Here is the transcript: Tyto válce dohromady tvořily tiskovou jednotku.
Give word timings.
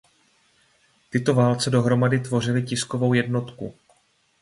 Tyto 1.09 1.33
válce 1.33 1.69
dohromady 1.69 2.19
tvořily 2.19 2.63
tiskovou 2.63 3.13
jednotku. 3.13 3.73